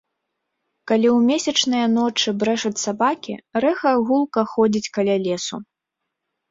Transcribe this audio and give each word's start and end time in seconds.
Калі 0.91 1.07
ў 1.15 1.27
месячныя 1.31 1.85
ночы 1.97 2.29
брэшуць 2.45 2.81
сабакі, 2.85 3.33
рэха 3.67 3.91
гулка 4.09 4.41
ходзіць 4.57 4.91
каля 4.99 5.15
лесу. 5.29 5.55